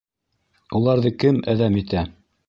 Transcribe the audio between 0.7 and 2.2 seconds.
Уларҙы кем әҙәм итә?